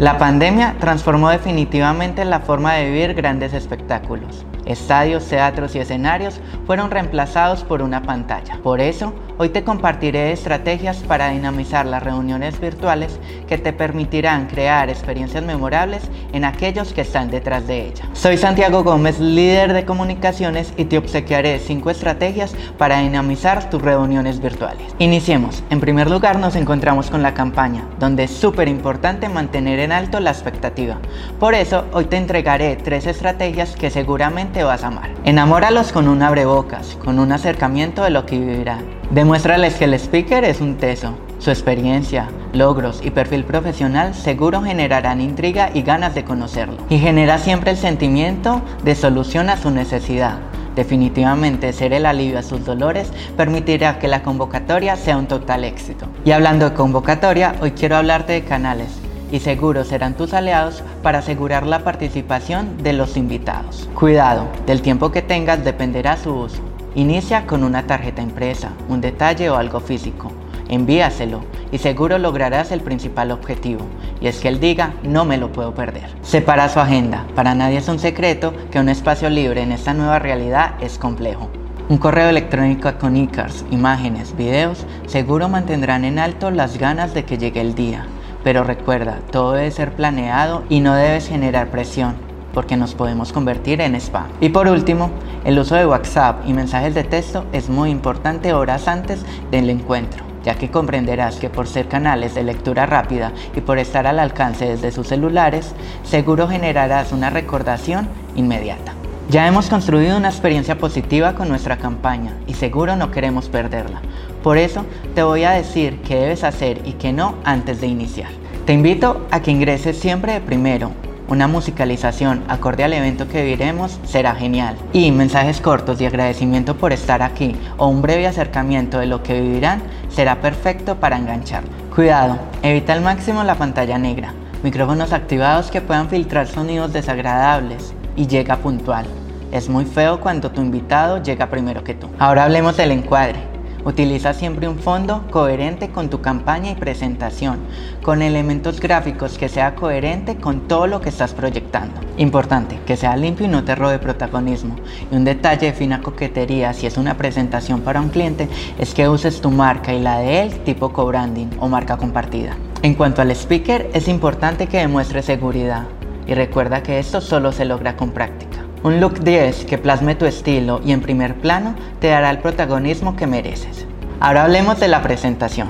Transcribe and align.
La 0.00 0.16
pandemia 0.16 0.76
transformó 0.80 1.28
definitivamente 1.28 2.24
la 2.24 2.40
forma 2.40 2.72
de 2.72 2.86
vivir 2.86 3.12
grandes 3.12 3.52
espectáculos. 3.52 4.46
Estadios, 4.70 5.26
teatros 5.26 5.74
y 5.74 5.78
escenarios 5.78 6.40
fueron 6.66 6.90
reemplazados 6.90 7.64
por 7.64 7.82
una 7.82 8.02
pantalla. 8.02 8.58
Por 8.62 8.80
eso, 8.80 9.12
hoy 9.38 9.48
te 9.48 9.64
compartiré 9.64 10.32
estrategias 10.32 10.98
para 10.98 11.30
dinamizar 11.30 11.86
las 11.86 12.02
reuniones 12.02 12.60
virtuales 12.60 13.18
que 13.48 13.58
te 13.58 13.72
permitirán 13.72 14.46
crear 14.46 14.88
experiencias 14.88 15.44
memorables 15.44 16.02
en 16.32 16.44
aquellos 16.44 16.92
que 16.92 17.00
están 17.00 17.30
detrás 17.30 17.66
de 17.66 17.86
ella. 17.86 18.04
Soy 18.12 18.36
Santiago 18.36 18.84
Gómez, 18.84 19.18
líder 19.18 19.72
de 19.72 19.84
comunicaciones 19.84 20.72
y 20.76 20.84
te 20.84 20.98
obsequiaré 20.98 21.58
5 21.58 21.90
estrategias 21.90 22.54
para 22.78 23.00
dinamizar 23.00 23.68
tus 23.70 23.82
reuniones 23.82 24.40
virtuales. 24.40 24.94
Iniciemos. 24.98 25.62
En 25.70 25.80
primer 25.80 26.10
lugar 26.10 26.38
nos 26.38 26.56
encontramos 26.56 27.10
con 27.10 27.22
la 27.22 27.34
campaña, 27.34 27.84
donde 27.98 28.24
es 28.24 28.30
súper 28.30 28.68
importante 28.68 29.28
mantener 29.28 29.80
en 29.80 29.92
alto 29.92 30.20
la 30.20 30.30
expectativa. 30.30 30.98
Por 31.38 31.54
eso, 31.54 31.86
hoy 31.92 32.04
te 32.04 32.16
entregaré 32.16 32.76
tres 32.76 33.06
estrategias 33.06 33.74
que 33.74 33.90
seguramente 33.90 34.59
te 34.60 34.64
vas 34.64 34.84
a 34.84 34.88
amar. 34.88 35.08
Enamóralos 35.24 35.90
con 35.90 36.06
un 36.06 36.22
abrebocas, 36.22 36.98
con 37.02 37.18
un 37.18 37.32
acercamiento 37.32 38.04
de 38.04 38.10
lo 38.10 38.26
que 38.26 38.38
vivirán. 38.38 38.84
Demuéstrales 39.10 39.76
que 39.76 39.86
el 39.86 39.94
speaker 39.94 40.44
es 40.44 40.60
un 40.60 40.76
teso. 40.76 41.14
Su 41.38 41.48
experiencia, 41.48 42.28
logros 42.52 43.00
y 43.02 43.10
perfil 43.10 43.44
profesional 43.44 44.12
seguro 44.14 44.60
generarán 44.60 45.22
intriga 45.22 45.70
y 45.72 45.80
ganas 45.80 46.14
de 46.14 46.24
conocerlo. 46.24 46.76
Y 46.90 46.98
genera 46.98 47.38
siempre 47.38 47.70
el 47.70 47.78
sentimiento 47.78 48.60
de 48.84 48.94
solución 48.94 49.48
a 49.48 49.56
su 49.56 49.70
necesidad. 49.70 50.40
Definitivamente 50.76 51.72
ser 51.72 51.94
el 51.94 52.04
alivio 52.04 52.38
a 52.38 52.42
sus 52.42 52.66
dolores 52.66 53.10
permitirá 53.38 53.98
que 53.98 54.08
la 54.08 54.22
convocatoria 54.22 54.96
sea 54.96 55.16
un 55.16 55.26
total 55.26 55.64
éxito. 55.64 56.04
Y 56.26 56.32
hablando 56.32 56.68
de 56.68 56.76
convocatoria, 56.76 57.54
hoy 57.62 57.70
quiero 57.70 57.96
hablarte 57.96 58.34
de 58.34 58.44
canales 58.44 58.99
y 59.30 59.40
seguro 59.40 59.84
serán 59.84 60.14
tus 60.14 60.34
aliados 60.34 60.82
para 61.02 61.20
asegurar 61.20 61.66
la 61.66 61.84
participación 61.84 62.82
de 62.82 62.92
los 62.92 63.16
invitados. 63.16 63.88
Cuidado, 63.94 64.48
del 64.66 64.82
tiempo 64.82 65.10
que 65.10 65.22
tengas 65.22 65.64
dependerá 65.64 66.16
su 66.16 66.32
uso. 66.32 66.62
Inicia 66.94 67.46
con 67.46 67.62
una 67.62 67.86
tarjeta 67.86 68.20
impresa, 68.20 68.72
un 68.88 69.00
detalle 69.00 69.48
o 69.48 69.56
algo 69.56 69.80
físico. 69.80 70.32
Envíaselo 70.68 71.42
y 71.72 71.78
seguro 71.78 72.18
lograrás 72.18 72.70
el 72.72 72.80
principal 72.80 73.30
objetivo, 73.32 73.80
y 74.20 74.28
es 74.28 74.38
que 74.38 74.48
él 74.48 74.60
diga 74.60 74.94
no 75.02 75.24
me 75.24 75.36
lo 75.36 75.52
puedo 75.52 75.74
perder. 75.74 76.08
Separa 76.22 76.68
su 76.68 76.80
agenda, 76.80 77.26
para 77.34 77.54
nadie 77.54 77.78
es 77.78 77.88
un 77.88 77.98
secreto 77.98 78.52
que 78.70 78.78
un 78.78 78.88
espacio 78.88 79.30
libre 79.30 79.62
en 79.62 79.72
esta 79.72 79.94
nueva 79.94 80.18
realidad 80.18 80.74
es 80.80 80.98
complejo. 80.98 81.50
Un 81.88 81.98
correo 81.98 82.28
electrónico 82.28 82.92
con 82.98 83.16
icars, 83.16 83.64
imágenes, 83.72 84.36
videos, 84.36 84.86
seguro 85.06 85.48
mantendrán 85.48 86.04
en 86.04 86.20
alto 86.20 86.52
las 86.52 86.78
ganas 86.78 87.14
de 87.14 87.24
que 87.24 87.36
llegue 87.36 87.60
el 87.60 87.74
día. 87.74 88.06
Pero 88.42 88.64
recuerda, 88.64 89.18
todo 89.30 89.52
debe 89.52 89.70
ser 89.70 89.92
planeado 89.92 90.64
y 90.68 90.80
no 90.80 90.94
debes 90.94 91.28
generar 91.28 91.68
presión 91.68 92.30
porque 92.52 92.76
nos 92.76 92.94
podemos 92.94 93.32
convertir 93.32 93.80
en 93.80 93.94
spam. 93.94 94.26
Y 94.40 94.48
por 94.48 94.68
último, 94.68 95.10
el 95.44 95.58
uso 95.58 95.76
de 95.76 95.86
WhatsApp 95.86 96.42
y 96.46 96.52
mensajes 96.52 96.94
de 96.94 97.04
texto 97.04 97.44
es 97.52 97.68
muy 97.68 97.90
importante 97.90 98.52
horas 98.52 98.88
antes 98.88 99.24
del 99.50 99.70
encuentro, 99.70 100.24
ya 100.42 100.54
que 100.54 100.70
comprenderás 100.70 101.36
que 101.36 101.50
por 101.50 101.68
ser 101.68 101.88
canales 101.88 102.34
de 102.34 102.44
lectura 102.44 102.86
rápida 102.86 103.32
y 103.54 103.60
por 103.60 103.78
estar 103.78 104.06
al 104.06 104.18
alcance 104.18 104.66
desde 104.66 104.90
sus 104.90 105.08
celulares, 105.08 105.74
seguro 106.02 106.48
generarás 106.48 107.12
una 107.12 107.30
recordación 107.30 108.08
inmediata. 108.34 108.99
Ya 109.30 109.46
hemos 109.46 109.68
construido 109.68 110.16
una 110.16 110.28
experiencia 110.28 110.76
positiva 110.76 111.36
con 111.36 111.48
nuestra 111.48 111.76
campaña 111.76 112.32
y 112.48 112.54
seguro 112.54 112.96
no 112.96 113.12
queremos 113.12 113.48
perderla. 113.48 114.00
Por 114.42 114.58
eso 114.58 114.84
te 115.14 115.22
voy 115.22 115.44
a 115.44 115.52
decir 115.52 116.00
qué 116.02 116.16
debes 116.16 116.42
hacer 116.42 116.80
y 116.84 116.94
qué 116.94 117.12
no 117.12 117.36
antes 117.44 117.80
de 117.80 117.86
iniciar. 117.86 118.30
Te 118.66 118.72
invito 118.72 119.28
a 119.30 119.40
que 119.40 119.52
ingreses 119.52 119.96
siempre 119.96 120.32
de 120.32 120.40
primero. 120.40 120.90
Una 121.28 121.46
musicalización 121.46 122.42
acorde 122.48 122.82
al 122.82 122.92
evento 122.92 123.28
que 123.28 123.44
viviremos 123.44 124.00
será 124.02 124.34
genial. 124.34 124.74
Y 124.92 125.12
mensajes 125.12 125.60
cortos 125.60 126.00
de 126.00 126.08
agradecimiento 126.08 126.76
por 126.76 126.92
estar 126.92 127.22
aquí 127.22 127.54
o 127.76 127.86
un 127.86 128.02
breve 128.02 128.26
acercamiento 128.26 128.98
de 128.98 129.06
lo 129.06 129.22
que 129.22 129.40
vivirán 129.40 129.80
será 130.08 130.40
perfecto 130.40 130.96
para 130.96 131.16
enganchar. 131.16 131.62
Cuidado, 131.94 132.36
evita 132.64 132.94
al 132.94 133.02
máximo 133.02 133.44
la 133.44 133.54
pantalla 133.54 133.96
negra. 133.96 134.34
Micrófonos 134.64 135.12
activados 135.12 135.70
que 135.70 135.80
puedan 135.80 136.08
filtrar 136.08 136.48
sonidos 136.48 136.92
desagradables 136.92 137.94
y 138.16 138.26
llega 138.26 138.56
puntual. 138.56 139.06
Es 139.52 139.68
muy 139.68 139.84
feo 139.84 140.20
cuando 140.20 140.52
tu 140.52 140.60
invitado 140.60 141.20
llega 141.20 141.50
primero 141.50 141.82
que 141.82 141.94
tú. 141.94 142.08
Ahora 142.20 142.44
hablemos 142.44 142.76
del 142.76 142.92
encuadre. 142.92 143.40
Utiliza 143.84 144.32
siempre 144.32 144.68
un 144.68 144.78
fondo 144.78 145.24
coherente 145.30 145.88
con 145.88 146.08
tu 146.08 146.20
campaña 146.20 146.70
y 146.70 146.74
presentación, 146.74 147.58
con 148.02 148.22
elementos 148.22 148.78
gráficos 148.78 149.38
que 149.38 149.48
sea 149.48 149.74
coherente 149.74 150.36
con 150.36 150.68
todo 150.68 150.86
lo 150.86 151.00
que 151.00 151.08
estás 151.08 151.32
proyectando. 151.32 151.98
Importante, 152.18 152.78
que 152.86 152.96
sea 152.96 153.16
limpio 153.16 153.46
y 153.46 153.48
no 153.48 153.64
te 153.64 153.74
robe 153.74 153.98
protagonismo. 153.98 154.76
Y 155.10 155.16
un 155.16 155.24
detalle 155.24 155.66
de 155.66 155.72
fina 155.72 156.00
coquetería 156.00 156.72
si 156.72 156.86
es 156.86 156.96
una 156.96 157.16
presentación 157.16 157.80
para 157.80 158.00
un 158.00 158.10
cliente 158.10 158.48
es 158.78 158.94
que 158.94 159.08
uses 159.08 159.40
tu 159.40 159.50
marca 159.50 159.92
y 159.92 160.00
la 160.00 160.18
de 160.18 160.42
él 160.42 160.60
tipo 160.60 160.92
co-branding 160.92 161.48
o 161.58 161.68
marca 161.68 161.96
compartida. 161.96 162.54
En 162.82 162.94
cuanto 162.94 163.22
al 163.22 163.30
speaker, 163.32 163.90
es 163.94 164.06
importante 164.06 164.68
que 164.68 164.78
demuestre 164.78 165.22
seguridad 165.22 165.86
y 166.26 166.34
recuerda 166.34 166.82
que 166.82 166.98
esto 166.98 167.20
solo 167.20 167.50
se 167.50 167.64
logra 167.64 167.96
con 167.96 168.10
práctica. 168.10 168.49
Un 168.82 168.98
look 168.98 169.20
10 169.20 169.66
que 169.66 169.76
plasme 169.76 170.14
tu 170.14 170.24
estilo 170.24 170.80
y 170.82 170.92
en 170.92 171.02
primer 171.02 171.34
plano 171.34 171.74
te 172.00 172.08
dará 172.08 172.30
el 172.30 172.38
protagonismo 172.38 173.14
que 173.14 173.26
mereces. 173.26 173.84
Ahora 174.20 174.44
hablemos 174.44 174.80
de 174.80 174.88
la 174.88 175.02
presentación. 175.02 175.68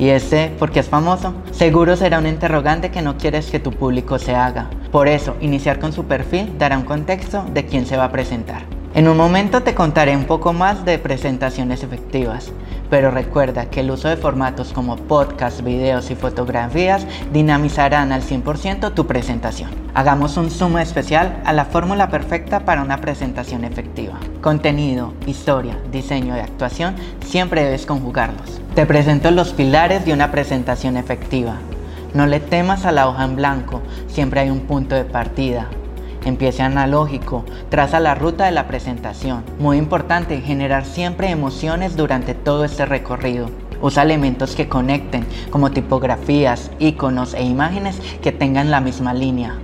Y 0.00 0.08
este, 0.08 0.50
porque 0.58 0.80
es 0.80 0.88
famoso, 0.88 1.32
seguro 1.52 1.94
será 1.94 2.18
un 2.18 2.26
interrogante 2.26 2.90
que 2.90 3.02
no 3.02 3.18
quieres 3.18 3.52
que 3.52 3.60
tu 3.60 3.70
público 3.70 4.18
se 4.18 4.34
haga. 4.34 4.68
Por 4.90 5.06
eso, 5.06 5.36
iniciar 5.40 5.78
con 5.78 5.92
su 5.92 6.06
perfil 6.06 6.58
dará 6.58 6.76
un 6.76 6.84
contexto 6.84 7.44
de 7.54 7.66
quién 7.66 7.86
se 7.86 7.96
va 7.96 8.06
a 8.06 8.12
presentar. 8.12 8.79
En 8.92 9.06
un 9.06 9.16
momento 9.16 9.62
te 9.62 9.76
contaré 9.76 10.16
un 10.16 10.24
poco 10.24 10.52
más 10.52 10.84
de 10.84 10.98
presentaciones 10.98 11.84
efectivas, 11.84 12.50
pero 12.90 13.12
recuerda 13.12 13.66
que 13.66 13.80
el 13.80 13.90
uso 13.92 14.08
de 14.08 14.16
formatos 14.16 14.72
como 14.72 14.96
podcast, 14.96 15.62
videos 15.62 16.10
y 16.10 16.16
fotografías 16.16 17.06
dinamizarán 17.32 18.10
al 18.10 18.22
100% 18.22 18.92
tu 18.92 19.06
presentación. 19.06 19.70
Hagamos 19.94 20.36
un 20.36 20.50
zoom 20.50 20.78
especial 20.78 21.40
a 21.44 21.52
la 21.52 21.66
fórmula 21.66 22.10
perfecta 22.10 22.64
para 22.64 22.82
una 22.82 23.00
presentación 23.00 23.64
efectiva. 23.64 24.18
Contenido, 24.40 25.14
historia, 25.24 25.78
diseño 25.92 26.36
y 26.36 26.40
actuación 26.40 26.96
siempre 27.24 27.62
debes 27.62 27.86
conjugarlos. 27.86 28.60
Te 28.74 28.86
presento 28.86 29.30
los 29.30 29.52
pilares 29.52 30.04
de 30.04 30.12
una 30.12 30.32
presentación 30.32 30.96
efectiva. 30.96 31.58
No 32.12 32.26
le 32.26 32.40
temas 32.40 32.84
a 32.84 32.90
la 32.90 33.08
hoja 33.08 33.24
en 33.24 33.36
blanco, 33.36 33.82
siempre 34.08 34.40
hay 34.40 34.50
un 34.50 34.62
punto 34.62 34.96
de 34.96 35.04
partida, 35.04 35.68
Empiece 36.24 36.62
analógico, 36.62 37.44
traza 37.70 37.98
la 37.98 38.14
ruta 38.14 38.44
de 38.44 38.52
la 38.52 38.66
presentación. 38.66 39.42
Muy 39.58 39.78
importante, 39.78 40.40
generar 40.40 40.84
siempre 40.84 41.30
emociones 41.30 41.96
durante 41.96 42.34
todo 42.34 42.64
este 42.64 42.84
recorrido. 42.84 43.48
Usa 43.80 44.02
elementos 44.02 44.54
que 44.54 44.68
conecten, 44.68 45.26
como 45.50 45.70
tipografías, 45.70 46.70
iconos 46.78 47.32
e 47.32 47.42
imágenes 47.42 47.98
que 48.20 48.32
tengan 48.32 48.70
la 48.70 48.80
misma 48.80 49.14
línea. 49.14 49.54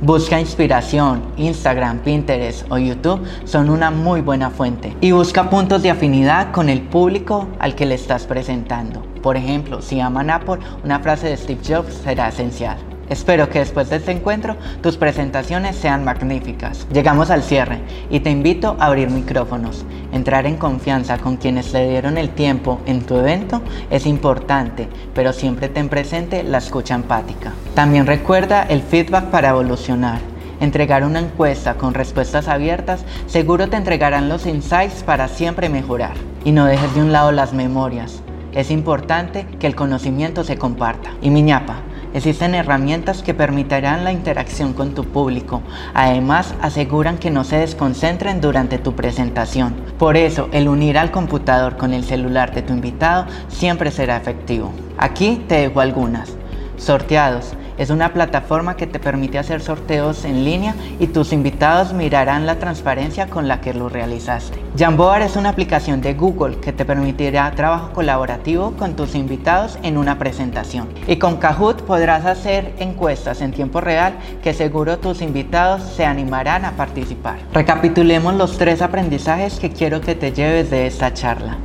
Busca 0.00 0.38
inspiración, 0.38 1.22
Instagram, 1.36 2.00
Pinterest 2.00 2.70
o 2.70 2.78
YouTube 2.78 3.26
son 3.44 3.70
una 3.70 3.90
muy 3.90 4.20
buena 4.20 4.50
fuente. 4.50 4.94
Y 5.00 5.12
busca 5.12 5.48
puntos 5.48 5.82
de 5.82 5.90
afinidad 5.90 6.52
con 6.52 6.68
el 6.68 6.82
público 6.82 7.48
al 7.58 7.74
que 7.74 7.86
le 7.86 7.94
estás 7.94 8.26
presentando. 8.26 9.02
Por 9.22 9.36
ejemplo, 9.36 9.80
si 9.80 10.00
aman 10.00 10.30
Apple, 10.30 10.58
una 10.84 11.00
frase 11.00 11.28
de 11.28 11.36
Steve 11.36 11.60
Jobs 11.66 11.94
será 11.94 12.28
esencial. 12.28 12.76
Espero 13.08 13.48
que 13.50 13.58
después 13.58 13.90
de 13.90 13.96
este 13.96 14.12
encuentro 14.12 14.56
tus 14.82 14.96
presentaciones 14.96 15.76
sean 15.76 16.04
magníficas. 16.04 16.86
Llegamos 16.92 17.30
al 17.30 17.42
cierre 17.42 17.80
y 18.10 18.20
te 18.20 18.30
invito 18.30 18.76
a 18.78 18.86
abrir 18.86 19.10
micrófonos. 19.10 19.84
Entrar 20.12 20.46
en 20.46 20.56
confianza 20.56 21.18
con 21.18 21.36
quienes 21.36 21.72
le 21.72 21.88
dieron 21.88 22.18
el 22.18 22.30
tiempo 22.30 22.80
en 22.86 23.02
tu 23.02 23.16
evento 23.16 23.62
es 23.90 24.06
importante, 24.06 24.88
pero 25.14 25.32
siempre 25.32 25.68
ten 25.68 25.88
presente 25.88 26.42
la 26.42 26.58
escucha 26.58 26.94
empática. 26.94 27.52
También 27.74 28.06
recuerda 28.06 28.62
el 28.62 28.82
feedback 28.82 29.26
para 29.26 29.50
evolucionar. 29.50 30.20
Entregar 30.60 31.04
una 31.04 31.18
encuesta 31.18 31.74
con 31.74 31.94
respuestas 31.94 32.48
abiertas 32.48 33.04
seguro 33.26 33.68
te 33.68 33.76
entregarán 33.76 34.28
los 34.28 34.46
insights 34.46 35.02
para 35.02 35.28
siempre 35.28 35.68
mejorar. 35.68 36.14
Y 36.44 36.52
no 36.52 36.64
dejes 36.64 36.94
de 36.94 37.02
un 37.02 37.12
lado 37.12 37.32
las 37.32 37.52
memorias. 37.52 38.22
Es 38.52 38.70
importante 38.70 39.46
que 39.58 39.66
el 39.66 39.74
conocimiento 39.74 40.44
se 40.44 40.56
comparta. 40.56 41.10
Y 41.20 41.30
mi 41.30 41.42
ñapa, 41.42 41.82
Existen 42.14 42.54
herramientas 42.54 43.24
que 43.24 43.34
permitirán 43.34 44.04
la 44.04 44.12
interacción 44.12 44.72
con 44.72 44.94
tu 44.94 45.04
público. 45.04 45.62
Además, 45.94 46.54
aseguran 46.62 47.18
que 47.18 47.32
no 47.32 47.42
se 47.42 47.56
desconcentren 47.56 48.40
durante 48.40 48.78
tu 48.78 48.94
presentación. 48.94 49.74
Por 49.98 50.16
eso, 50.16 50.48
el 50.52 50.68
unir 50.68 50.96
al 50.96 51.10
computador 51.10 51.76
con 51.76 51.92
el 51.92 52.04
celular 52.04 52.54
de 52.54 52.62
tu 52.62 52.72
invitado 52.72 53.26
siempre 53.48 53.90
será 53.90 54.16
efectivo. 54.16 54.72
Aquí 54.96 55.44
te 55.48 55.56
dejo 55.56 55.80
algunas. 55.80 56.36
Sorteados. 56.76 57.54
Es 57.78 57.90
una 57.90 58.12
plataforma 58.12 58.76
que 58.76 58.86
te 58.86 58.98
permite 58.98 59.38
hacer 59.38 59.60
sorteos 59.60 60.24
en 60.24 60.44
línea 60.44 60.74
y 61.00 61.08
tus 61.08 61.32
invitados 61.32 61.92
mirarán 61.92 62.46
la 62.46 62.58
transparencia 62.58 63.26
con 63.26 63.48
la 63.48 63.60
que 63.60 63.74
lo 63.74 63.88
realizaste. 63.88 64.58
Jamboard 64.78 65.22
es 65.22 65.36
una 65.36 65.50
aplicación 65.50 66.00
de 66.00 66.14
Google 66.14 66.58
que 66.58 66.72
te 66.72 66.84
permitirá 66.84 67.50
trabajo 67.52 67.92
colaborativo 67.92 68.72
con 68.72 68.94
tus 68.94 69.14
invitados 69.14 69.78
en 69.82 69.98
una 69.98 70.18
presentación. 70.18 70.88
Y 71.06 71.16
con 71.16 71.36
Kahoot 71.36 71.82
podrás 71.82 72.24
hacer 72.26 72.74
encuestas 72.78 73.40
en 73.40 73.52
tiempo 73.52 73.80
real 73.80 74.14
que 74.42 74.54
seguro 74.54 74.98
tus 74.98 75.22
invitados 75.22 75.82
se 75.82 76.04
animarán 76.04 76.64
a 76.64 76.72
participar. 76.72 77.38
Recapitulemos 77.52 78.34
los 78.34 78.58
tres 78.58 78.82
aprendizajes 78.82 79.58
que 79.58 79.70
quiero 79.70 80.00
que 80.00 80.14
te 80.14 80.32
lleves 80.32 80.70
de 80.70 80.86
esta 80.86 81.12
charla. 81.12 81.56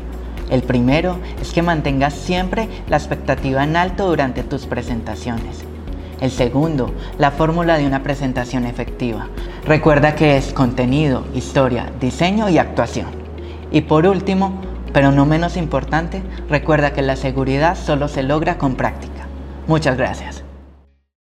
El 0.50 0.64
primero 0.64 1.20
es 1.42 1.52
que 1.52 1.62
mantengas 1.62 2.14
siempre 2.14 2.68
la 2.88 2.98
expectativa 2.98 3.64
en 3.64 3.76
alto 3.76 4.08
durante 4.08 4.44
tus 4.44 4.66
presentaciones. 4.66 5.64
El 6.22 6.32
segundo, 6.32 6.94
la 7.18 7.32
fórmula 7.32 7.78
de 7.78 7.88
una 7.88 8.04
presentación 8.04 8.66
efectiva. 8.66 9.28
Recuerda 9.66 10.16
que 10.16 10.36
es 10.36 10.52
contenido, 10.52 11.26
historia, 11.34 11.92
diseño 12.00 12.50
y 12.50 12.58
actuación. 12.58 13.08
Y 13.72 13.82
por 13.82 14.06
último, 14.06 14.60
pero 14.92 15.12
no 15.12 15.26
menos 15.26 15.56
importante, 15.56 16.22
recuerda 16.50 16.92
que 16.92 17.02
la 17.02 17.16
seguridad 17.16 17.78
solo 17.78 18.08
se 18.08 18.24
logra 18.24 18.58
con 18.58 18.76
práctica. 18.76 19.28
Muchas 19.68 19.98
gracias. 19.98 20.44